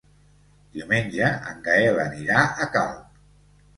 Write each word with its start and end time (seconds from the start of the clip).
Diumenge 0.77 1.29
en 1.51 1.61
Gaël 1.67 2.03
anirà 2.07 2.41
a 2.67 2.71
Calp. 2.77 3.21